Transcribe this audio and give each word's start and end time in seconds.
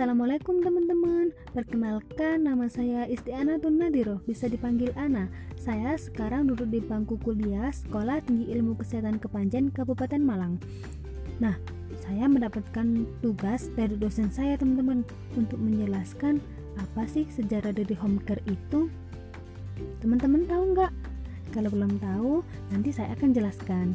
Assalamualaikum 0.00 0.64
teman-teman. 0.64 1.28
Perkenalkan 1.52 2.48
nama 2.48 2.72
saya 2.72 3.04
Istiana 3.04 3.60
Tunadiro 3.60 4.24
Bisa 4.24 4.48
dipanggil 4.48 4.96
Ana. 4.96 5.28
Saya 5.60 5.92
sekarang 6.00 6.48
duduk 6.48 6.72
di 6.72 6.80
bangku 6.80 7.20
kuliah 7.20 7.68
Sekolah 7.68 8.24
Tinggi 8.24 8.48
Ilmu 8.48 8.80
Kesehatan 8.80 9.20
Kepanjen 9.20 9.68
Kabupaten 9.68 10.24
Malang. 10.24 10.56
Nah, 11.36 11.52
saya 12.00 12.32
mendapatkan 12.32 13.04
tugas 13.20 13.68
dari 13.76 13.92
dosen 14.00 14.32
saya 14.32 14.56
teman-teman 14.56 15.04
Untuk 15.36 15.60
menjelaskan 15.60 16.40
apa 16.80 17.04
sih 17.04 17.28
sejarah 17.28 17.76
dari 17.76 17.92
home 17.92 18.24
care 18.24 18.40
itu. 18.48 18.88
Teman-teman 20.00 20.48
tahu 20.48 20.80
nggak? 20.80 20.92
Kalau 21.52 21.68
belum 21.68 22.00
tahu, 22.00 22.40
nanti 22.72 22.88
saya 22.88 23.12
akan 23.20 23.36
jelaskan. 23.36 23.92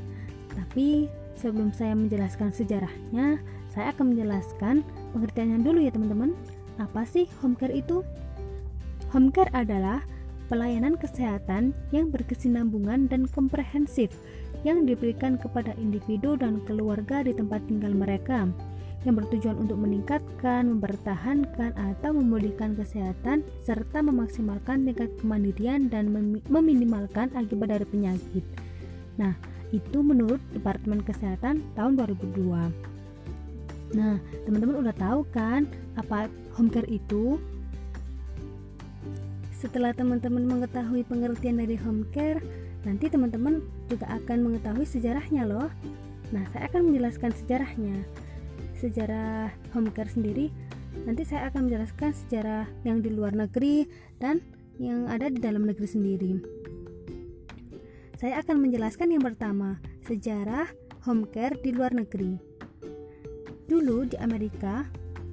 Tapi 0.54 1.10
sebelum 1.34 1.74
saya 1.74 1.98
menjelaskan 1.98 2.54
sejarahnya 2.54 3.42
saya 3.76 3.92
akan 3.92 4.16
menjelaskan 4.16 4.82
pengertiannya 5.12 5.60
dulu 5.62 5.80
ya 5.84 5.92
teman-teman. 5.92 6.32
Apa 6.80 7.04
sih 7.04 7.28
home 7.44 7.60
care 7.60 7.76
itu? 7.76 8.02
Home 9.12 9.30
care 9.36 9.52
adalah 9.52 10.02
pelayanan 10.48 10.96
kesehatan 10.96 11.76
yang 11.92 12.10
berkesinambungan 12.10 13.12
dan 13.12 13.28
komprehensif 13.28 14.16
yang 14.64 14.88
diberikan 14.88 15.38
kepada 15.38 15.76
individu 15.78 16.40
dan 16.40 16.64
keluarga 16.66 17.22
di 17.22 17.36
tempat 17.36 17.62
tinggal 17.70 17.94
mereka 17.94 18.50
yang 19.06 19.22
bertujuan 19.22 19.62
untuk 19.62 19.78
meningkatkan, 19.78 20.66
mempertahankan, 20.66 21.78
atau 21.78 22.10
memulihkan 22.18 22.74
kesehatan 22.74 23.46
serta 23.62 24.02
memaksimalkan 24.02 24.82
tingkat 24.90 25.14
kemandirian 25.22 25.94
dan 25.94 26.10
meminimalkan 26.50 27.30
akibat 27.38 27.70
dari 27.70 27.86
penyakit. 27.86 28.42
Nah, 29.22 29.38
itu 29.70 30.02
menurut 30.02 30.42
Departemen 30.58 31.06
Kesehatan 31.06 31.62
tahun 31.78 32.02
2002. 32.02 32.95
Nah, 33.94 34.18
teman-teman 34.48 34.82
udah 34.82 34.96
tahu 34.98 35.22
kan 35.30 35.70
apa 36.00 36.32
home 36.58 36.72
care 36.74 36.90
itu? 36.90 37.38
Setelah 39.54 39.94
teman-teman 39.94 40.46
mengetahui 40.46 41.06
pengertian 41.06 41.62
dari 41.62 41.78
home 41.78 42.06
care, 42.10 42.42
nanti 42.82 43.10
teman-teman 43.10 43.62
juga 43.90 44.10
akan 44.10 44.46
mengetahui 44.50 44.86
sejarahnya 44.88 45.46
loh. 45.46 45.70
Nah, 46.34 46.44
saya 46.50 46.66
akan 46.74 46.90
menjelaskan 46.90 47.32
sejarahnya. 47.38 48.02
Sejarah 48.82 49.54
home 49.74 49.94
care 49.94 50.10
sendiri 50.10 50.50
nanti 51.04 51.28
saya 51.28 51.52
akan 51.52 51.68
menjelaskan 51.68 52.16
sejarah 52.16 52.66
yang 52.88 53.04
di 53.04 53.12
luar 53.12 53.36
negeri 53.36 53.84
dan 54.18 54.40
yang 54.80 55.12
ada 55.12 55.28
di 55.28 55.44
dalam 55.44 55.68
negeri 55.68 55.88
sendiri. 55.88 56.34
Saya 58.16 58.40
akan 58.40 58.64
menjelaskan 58.64 59.12
yang 59.12 59.24
pertama, 59.24 59.84
sejarah 60.08 60.72
home 61.04 61.28
care 61.28 61.60
di 61.60 61.76
luar 61.76 61.92
negeri. 61.92 62.55
Dulu 63.66 64.06
di 64.06 64.16
Amerika, 64.22 64.86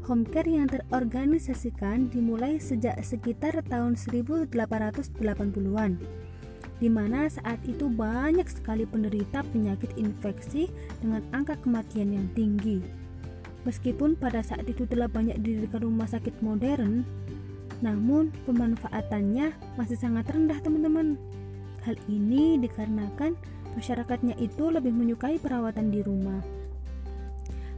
home 0.09 0.25
care 0.25 0.49
yang 0.49 0.67
terorganisasikan 0.67 2.09
dimulai 2.09 2.57
sejak 2.57 2.97
sekitar 3.05 3.61
tahun 3.69 3.95
1880-an 3.95 6.01
di 6.83 6.91
mana 6.91 7.31
saat 7.31 7.63
itu 7.63 7.87
banyak 7.87 8.43
sekali 8.51 8.83
penderita 8.83 9.47
penyakit 9.55 9.95
infeksi 9.95 10.67
dengan 10.99 11.23
angka 11.31 11.55
kematian 11.63 12.11
yang 12.11 12.27
tinggi. 12.35 12.83
Meskipun 13.63 14.19
pada 14.19 14.43
saat 14.43 14.67
itu 14.67 14.83
telah 14.91 15.07
banyak 15.07 15.39
didirikan 15.39 15.87
rumah 15.87 16.11
sakit 16.11 16.43
modern, 16.43 17.07
namun 17.79 18.35
pemanfaatannya 18.51 19.55
masih 19.79 19.95
sangat 19.95 20.27
rendah 20.35 20.59
teman-teman. 20.59 21.15
Hal 21.87 21.95
ini 22.11 22.59
dikarenakan 22.59 23.39
masyarakatnya 23.79 24.35
itu 24.43 24.67
lebih 24.67 24.91
menyukai 24.91 25.39
perawatan 25.39 25.95
di 25.95 26.03
rumah. 26.03 26.62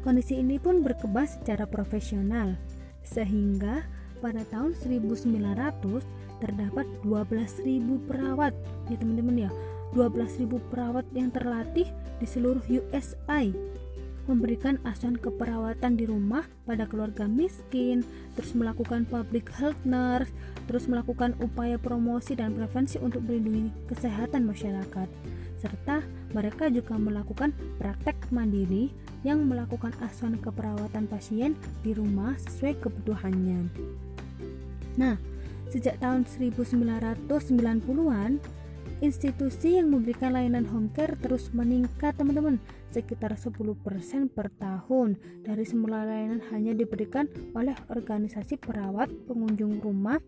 Kondisi 0.05 0.37
ini 0.37 0.61
pun 0.61 0.85
berkembang 0.85 1.25
secara 1.25 1.65
profesional, 1.65 2.61
sehingga 3.01 3.89
pada 4.21 4.45
tahun 4.53 4.77
1900 4.77 6.05
terdapat 6.45 6.85
12.000 7.01 7.65
perawat. 8.05 8.53
Ya 8.93 9.01
teman-teman 9.01 9.49
ya 9.49 9.51
12.000 9.97 10.61
perawat 10.69 11.09
yang 11.17 11.33
terlatih 11.33 11.89
di 12.21 12.27
seluruh 12.29 12.61
USA 12.69 13.49
memberikan 14.25 14.81
asuhan 14.89 15.21
keperawatan 15.21 16.01
di 16.01 16.09
rumah 16.09 16.49
pada 16.65 16.89
keluarga 16.89 17.29
miskin, 17.29 18.05
terus 18.37 18.57
melakukan 18.57 19.05
public 19.05 19.53
health 19.53 19.77
nurse, 19.85 20.33
terus 20.65 20.89
melakukan 20.89 21.37
upaya 21.45 21.77
promosi 21.77 22.33
dan 22.33 22.57
prevensi 22.57 22.97
untuk 23.05 23.21
melindungi 23.25 23.69
kesehatan 23.85 24.49
masyarakat 24.49 25.09
serta 25.61 26.01
mereka 26.35 26.67
juga 26.69 26.99
melakukan 26.99 27.55
praktek 27.79 28.19
mandiri 28.35 28.91
yang 29.23 29.47
melakukan 29.47 29.95
asuhan 30.03 30.37
keperawatan 30.37 31.07
pasien 31.09 31.57
di 31.81 31.95
rumah 31.95 32.37
sesuai 32.37 32.77
kebutuhannya. 32.83 33.71
Nah, 34.99 35.17
sejak 35.71 36.03
tahun 36.03 36.27
1990-an, 36.27 38.43
institusi 39.01 39.81
yang 39.81 39.91
memberikan 39.91 40.37
layanan 40.37 40.69
home 40.69 40.93
care 40.93 41.17
terus 41.19 41.51
meningkat 41.53 42.15
teman-teman 42.15 42.61
sekitar 42.95 43.35
10% 43.35 43.59
per 44.31 44.55
tahun 44.55 45.19
dari 45.43 45.67
semula 45.67 46.07
layanan 46.07 46.39
hanya 46.55 46.79
diberikan 46.79 47.27
oleh 47.59 47.75
organisasi 47.91 48.55
perawat 48.63 49.11
pengunjung 49.27 49.83
rumah 49.83 50.23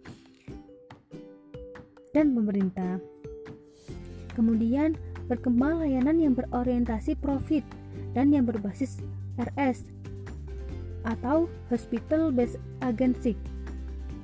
dan 2.10 2.34
pemerintah 2.34 2.98
kemudian 4.34 4.98
berkembang 5.26 5.82
layanan 5.82 6.18
yang 6.22 6.32
berorientasi 6.38 7.18
profit 7.18 7.66
dan 8.14 8.30
yang 8.30 8.46
berbasis 8.46 9.02
RS 9.36 9.86
atau 11.06 11.46
Hospital 11.70 12.34
Based 12.34 12.58
Agency. 12.82 13.38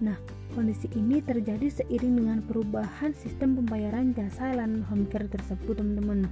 Nah, 0.02 0.18
kondisi 0.52 0.90
ini 0.98 1.22
terjadi 1.22 1.70
seiring 1.70 2.18
dengan 2.18 2.38
perubahan 2.42 3.14
sistem 3.14 3.54
pembayaran 3.62 4.10
jasa 4.12 4.50
layanan 4.50 4.82
home 4.90 5.06
care 5.06 5.30
tersebut, 5.30 5.78
teman-teman. 5.78 6.26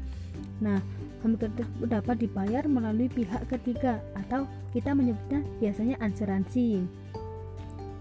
Nah, 0.58 0.82
home 1.22 1.38
care 1.38 1.54
tersebut 1.54 1.86
dapat 1.86 2.16
dibayar 2.18 2.66
melalui 2.66 3.06
pihak 3.06 3.46
ketiga 3.46 4.02
atau 4.18 4.50
kita 4.74 4.90
menyebutnya 4.90 5.46
biasanya 5.62 5.96
asuransi. 6.02 6.82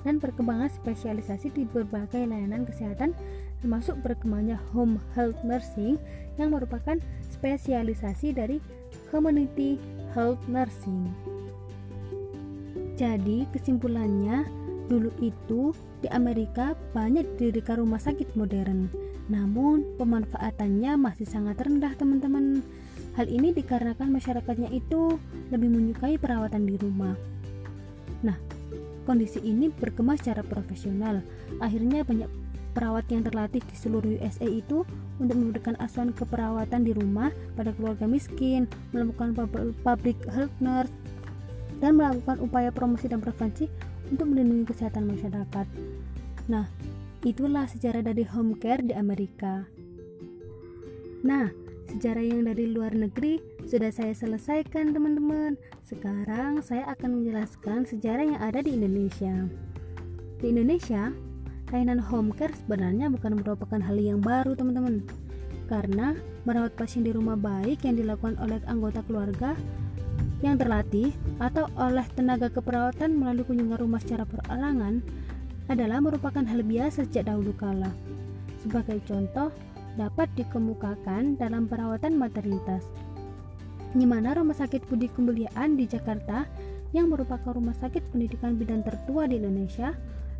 Dan 0.02 0.18
perkembangan 0.18 0.72
spesialisasi 0.74 1.52
di 1.54 1.68
berbagai 1.68 2.24
layanan 2.24 2.64
kesehatan 2.64 3.12
termasuk 3.60 4.00
berkembangnya 4.04 4.60
home 4.72 5.00
health 5.16 5.38
nursing 5.44 6.00
yang 6.40 6.56
merupakan 6.56 6.96
spesialisasi 7.32 8.36
dari 8.36 8.58
community 9.12 9.80
health 10.16 10.40
nursing. 10.48 11.12
Jadi, 13.00 13.48
kesimpulannya, 13.56 14.44
dulu 14.92 15.08
itu 15.24 15.72
di 16.04 16.12
Amerika 16.12 16.76
banyak 16.92 17.40
didirikan 17.40 17.80
rumah 17.80 18.02
sakit 18.02 18.36
modern, 18.36 18.92
namun 19.32 19.88
pemanfaatannya 19.96 21.00
masih 21.00 21.24
sangat 21.24 21.64
rendah, 21.64 21.96
teman-teman. 21.96 22.60
Hal 23.16 23.32
ini 23.32 23.56
dikarenakan 23.56 24.16
masyarakatnya 24.16 24.72
itu 24.76 25.16
lebih 25.52 25.70
menyukai 25.72 26.20
perawatan 26.20 26.68
di 26.68 26.76
rumah. 26.76 27.16
Nah, 28.24 28.36
kondisi 29.08 29.40
ini 29.44 29.72
berkembang 29.72 30.20
secara 30.20 30.44
profesional. 30.44 31.24
Akhirnya 31.64 32.04
banyak 32.04 32.28
perawat 32.72 33.06
yang 33.10 33.26
terlatih 33.26 33.62
di 33.66 33.76
seluruh 33.76 34.20
USA 34.22 34.48
itu 34.48 34.86
untuk 35.18 35.36
memberikan 35.36 35.76
asuhan 35.82 36.14
keperawatan 36.16 36.86
di 36.86 36.94
rumah 36.96 37.34
pada 37.58 37.76
keluarga 37.76 38.06
miskin, 38.06 38.70
melakukan 38.96 39.36
public 39.84 40.18
health 40.30 40.54
nurse, 40.62 40.94
dan 41.80 41.96
melakukan 41.96 42.40
upaya 42.44 42.70
promosi 42.70 43.08
dan 43.08 43.24
prevensi 43.24 43.68
untuk 44.12 44.30
melindungi 44.32 44.68
kesehatan 44.70 45.08
masyarakat. 45.08 45.68
Nah, 46.50 46.66
itulah 47.24 47.70
sejarah 47.70 48.02
dari 48.04 48.26
home 48.26 48.58
care 48.58 48.82
di 48.84 48.94
Amerika. 48.96 49.64
Nah, 51.22 51.52
sejarah 51.92 52.24
yang 52.24 52.48
dari 52.48 52.70
luar 52.70 52.96
negeri 52.96 53.44
sudah 53.68 53.92
saya 53.92 54.16
selesaikan 54.16 54.96
teman-teman. 54.96 55.60
Sekarang 55.84 56.64
saya 56.66 56.90
akan 56.96 57.22
menjelaskan 57.22 57.86
sejarah 57.86 58.26
yang 58.34 58.42
ada 58.42 58.64
di 58.64 58.74
Indonesia. 58.74 59.46
Di 60.40 60.56
Indonesia, 60.56 61.12
layanan 61.70 62.02
home 62.02 62.34
care 62.34 62.54
sebenarnya 62.54 63.14
bukan 63.14 63.38
merupakan 63.38 63.82
hal 63.82 63.98
yang 63.98 64.20
baru 64.22 64.58
teman-teman 64.58 65.06
karena 65.70 66.18
merawat 66.44 66.74
pasien 66.74 67.06
di 67.06 67.14
rumah 67.14 67.38
baik 67.38 67.86
yang 67.86 67.94
dilakukan 67.94 68.42
oleh 68.42 68.58
anggota 68.66 69.06
keluarga 69.06 69.54
yang 70.42 70.58
terlatih 70.58 71.14
atau 71.38 71.70
oleh 71.78 72.06
tenaga 72.18 72.50
keperawatan 72.50 73.14
melalui 73.14 73.46
kunjungan 73.46 73.78
rumah 73.78 74.02
secara 74.02 74.26
perorangan 74.26 75.06
adalah 75.70 76.02
merupakan 76.02 76.42
hal 76.42 76.66
biasa 76.66 77.06
sejak 77.06 77.30
dahulu 77.30 77.54
kala. 77.54 77.94
Sebagai 78.58 78.98
contoh, 79.06 79.54
dapat 80.00 80.32
dikemukakan 80.34 81.38
dalam 81.38 81.70
perawatan 81.70 82.18
maternitas, 82.18 82.82
di 83.94 84.08
mana 84.08 84.34
Rumah 84.34 84.58
Sakit 84.58 84.90
Budi 84.90 85.12
Kemuliaan 85.12 85.78
di 85.78 85.86
Jakarta 85.86 86.50
yang 86.90 87.14
merupakan 87.14 87.54
rumah 87.54 87.78
sakit 87.78 88.02
pendidikan 88.10 88.58
bidan 88.58 88.82
tertua 88.82 89.30
di 89.30 89.38
Indonesia 89.38 89.94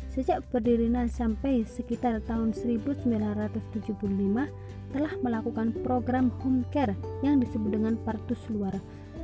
Sejak 0.08 0.42
berdirinya 0.48 1.04
sampai 1.06 1.62
sekitar 1.68 2.24
tahun 2.24 2.56
1975 2.56 4.00
telah 4.90 5.12
melakukan 5.22 5.70
program 5.86 6.32
home 6.42 6.66
care 6.74 6.96
yang 7.22 7.38
disebut 7.38 7.76
dengan 7.76 7.94
partus 8.02 8.40
luar. 8.50 8.74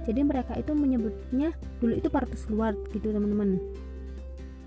Jadi 0.07 0.23
mereka 0.23 0.55
itu 0.55 0.71
menyebutnya 0.71 1.51
dulu 1.83 1.99
itu 1.99 2.07
partus 2.07 2.47
luar 2.47 2.79
gitu 2.95 3.11
teman-teman. 3.11 3.59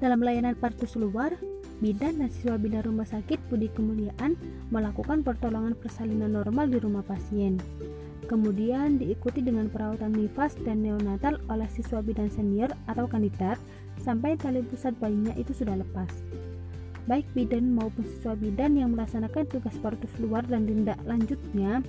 Dalam 0.03 0.19
layanan 0.19 0.55
partus 0.59 0.95
luar, 0.99 1.35
bidan 1.79 2.19
dan 2.19 2.31
siswa 2.31 2.59
bidan 2.59 2.87
rumah 2.87 3.07
sakit 3.07 3.39
Budi 3.47 3.71
Kemuliaan 3.71 4.35
melakukan 4.71 5.23
pertolongan 5.23 5.75
persalinan 5.75 6.35
normal 6.35 6.67
di 6.67 6.79
rumah 6.79 7.03
pasien. 7.03 7.59
Kemudian 8.29 9.01
diikuti 9.01 9.41
dengan 9.41 9.73
perawatan 9.73 10.13
nifas 10.13 10.53
dan 10.61 10.85
neonatal 10.85 11.41
oleh 11.49 11.65
siswa 11.73 11.97
bidan 12.05 12.29
senior 12.29 12.69
atau 12.85 13.09
kandidat 13.09 13.57
sampai 14.05 14.37
tali 14.37 14.61
pusat 14.61 14.93
bayinya 15.01 15.33
itu 15.33 15.49
sudah 15.49 15.73
lepas. 15.81 16.13
Baik 17.09 17.25
bidan 17.33 17.73
maupun 17.73 18.05
siswa 18.05 18.37
bidan 18.37 18.77
yang 18.77 18.93
melaksanakan 18.93 19.49
tugas 19.49 19.73
partus 19.81 20.13
luar 20.21 20.45
dan 20.45 20.69
tindak 20.69 21.01
lanjutnya 21.09 21.81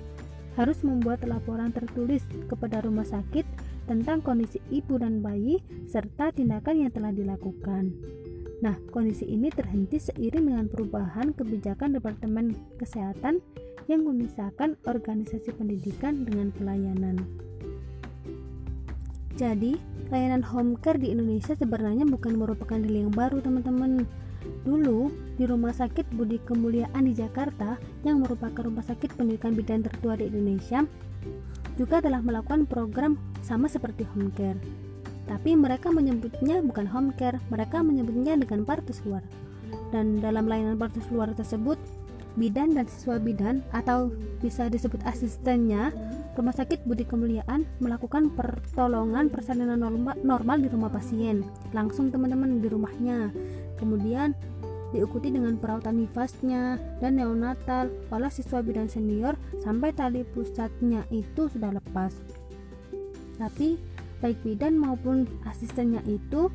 harus 0.57 0.81
membuat 0.81 1.21
laporan 1.29 1.69
tertulis 1.69 2.25
kepada 2.49 2.81
rumah 2.81 3.05
sakit 3.05 3.45
tentang 3.85 4.25
kondisi 4.25 4.57
ibu 4.73 4.97
dan 4.97 5.21
bayi 5.21 5.61
serta 5.85 6.33
tindakan 6.33 6.89
yang 6.89 6.91
telah 6.91 7.13
dilakukan. 7.13 7.93
Nah, 8.65 8.77
kondisi 8.89 9.25
ini 9.25 9.49
terhenti 9.53 9.97
seiring 9.97 10.45
dengan 10.53 10.65
perubahan 10.69 11.33
kebijakan 11.33 11.97
Departemen 11.97 12.53
Kesehatan 12.77 13.41
yang 13.91 14.07
memisahkan 14.07 14.79
organisasi 14.87 15.51
pendidikan 15.51 16.23
dengan 16.23 16.55
pelayanan. 16.55 17.19
Jadi, 19.35 19.75
layanan 20.07 20.43
home 20.45 20.79
care 20.79 21.01
di 21.01 21.11
Indonesia 21.11 21.51
sebenarnya 21.57 22.07
bukan 22.07 22.39
merupakan 22.39 22.79
hal 22.79 22.93
yang 22.93 23.11
baru, 23.11 23.43
teman-teman. 23.43 24.07
Dulu, 24.63 25.11
di 25.35 25.43
Rumah 25.49 25.73
Sakit 25.75 26.13
Budi 26.15 26.39
Kemuliaan 26.41 27.03
di 27.03 27.13
Jakarta, 27.17 27.75
yang 28.05 28.21
merupakan 28.23 28.65
rumah 28.65 28.85
sakit 28.85 29.13
pendidikan 29.17 29.53
bidan 29.53 29.81
tertua 29.85 30.17
di 30.17 30.29
Indonesia, 30.29 30.85
juga 31.77 32.01
telah 32.01 32.21
melakukan 32.21 32.69
program 32.69 33.17
sama 33.41 33.65
seperti 33.69 34.05
home 34.13 34.33
care. 34.33 34.57
Tapi 35.29 35.55
mereka 35.55 35.93
menyebutnya 35.93 36.61
bukan 36.61 36.85
home 36.89 37.13
care, 37.17 37.37
mereka 37.49 37.81
menyebutnya 37.81 38.37
dengan 38.37 38.65
partus 38.65 39.01
luar. 39.05 39.23
Dan 39.89 40.19
dalam 40.19 40.45
layanan 40.45 40.75
partus 40.75 41.07
luar 41.09 41.31
tersebut, 41.33 41.79
bidan 42.39 42.75
dan 42.75 42.87
siswa 42.87 43.19
bidan 43.19 43.59
atau 43.75 44.11
bisa 44.39 44.71
disebut 44.71 45.03
asistennya 45.03 45.91
Rumah 46.31 46.55
Sakit 46.55 46.87
Budi 46.87 47.03
Kemuliaan 47.03 47.67
melakukan 47.83 48.31
pertolongan 48.31 49.27
persalinan 49.27 49.83
normal, 49.83 50.15
normal 50.23 50.63
di 50.63 50.71
rumah 50.71 50.87
pasien 50.87 51.43
langsung 51.75 52.07
teman-teman 52.07 52.63
di 52.63 52.71
rumahnya 52.71 53.35
kemudian 53.75 54.31
diikuti 54.91 55.31
dengan 55.31 55.55
perawatan 55.55 56.03
nifasnya 56.03 56.79
dan 56.99 57.15
neonatal 57.15 57.87
oleh 58.11 58.31
siswa 58.31 58.59
bidan 58.59 58.91
senior 58.91 59.39
sampai 59.63 59.95
tali 59.95 60.27
pusatnya 60.27 61.07
itu 61.09 61.47
sudah 61.47 61.71
lepas. 61.71 62.11
Tapi 63.39 63.79
baik 64.19 64.43
bidan 64.43 64.77
maupun 64.77 65.25
asistennya 65.47 66.03
itu 66.05 66.51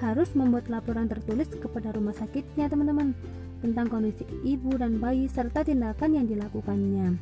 harus 0.00 0.32
membuat 0.34 0.66
laporan 0.72 1.06
tertulis 1.06 1.52
kepada 1.52 1.94
rumah 1.94 2.16
sakitnya 2.16 2.66
teman-teman 2.66 3.14
tentang 3.62 3.86
kondisi 3.86 4.26
ibu 4.42 4.74
dan 4.74 4.98
bayi 4.98 5.30
serta 5.30 5.62
tindakan 5.62 6.18
yang 6.18 6.26
dilakukannya. 6.26 7.16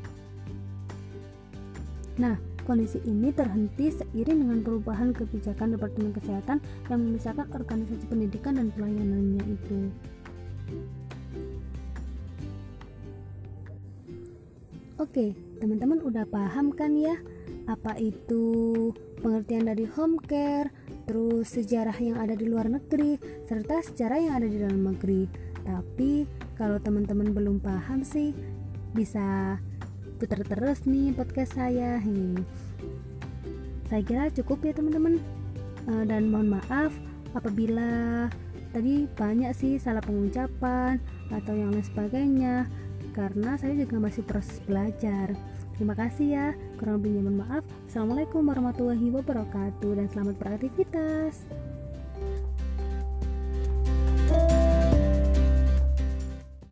Nah, 2.17 2.37
Kondisi 2.71 3.03
ini 3.03 3.35
terhenti 3.35 3.91
seiring 3.91 4.47
dengan 4.47 4.63
perubahan 4.63 5.11
kebijakan 5.11 5.75
Departemen 5.75 6.15
Kesehatan 6.15 6.63
yang 6.87 7.01
memisahkan 7.03 7.51
organisasi 7.51 8.07
pendidikan 8.07 8.63
dan 8.63 8.71
pelayanannya 8.71 9.43
itu. 9.43 9.91
Oke, 15.03 15.35
teman-teman 15.59 15.99
udah 16.05 16.29
paham 16.31 16.71
kan 16.71 16.95
ya 16.95 17.19
apa 17.67 17.99
itu 17.99 18.47
pengertian 19.19 19.67
dari 19.67 19.91
home 19.91 20.23
care, 20.23 20.71
terus 21.11 21.51
sejarah 21.51 21.99
yang 21.99 22.23
ada 22.23 22.39
di 22.39 22.47
luar 22.47 22.71
negeri, 22.71 23.19
serta 23.51 23.83
sejarah 23.83 24.19
yang 24.23 24.35
ada 24.39 24.47
di 24.47 24.59
dalam 24.63 24.95
negeri. 24.95 25.50
Tapi 25.65 26.25
kalau 26.57 26.77
teman-teman 26.81 27.33
belum 27.33 27.57
paham 27.61 28.05
sih 28.05 28.37
bisa 28.93 29.57
putar 30.21 30.43
terus 30.45 30.85
nih 30.85 31.17
podcast 31.17 31.57
saya. 31.57 31.97
Hei. 32.01 32.37
saya 33.89 34.07
kira 34.07 34.31
cukup 34.31 34.63
ya 34.63 34.73
teman-teman. 34.77 35.19
Uh, 35.89 36.05
dan 36.05 36.29
mohon 36.29 36.61
maaf 36.61 36.93
apabila 37.33 38.29
tadi 38.71 39.09
banyak 39.17 39.51
sih 39.57 39.81
salah 39.81 40.05
pengucapan 40.05 41.01
atau 41.33 41.57
yang 41.57 41.73
lain 41.73 41.83
sebagainya 41.83 42.69
karena 43.17 43.57
saya 43.59 43.75
juga 43.75 43.97
masih 43.99 44.23
proses 44.23 44.61
belajar. 44.69 45.35
Terima 45.75 45.97
kasih 45.97 46.27
ya. 46.29 46.47
Kurang 46.77 47.01
lebihnya 47.01 47.25
mohon 47.25 47.41
maaf. 47.41 47.65
Assalamualaikum 47.89 48.45
warahmatullahi 48.45 49.09
wabarakatuh 49.11 49.91
dan 49.97 50.07
selamat 50.13 50.37
beraktivitas 50.37 51.70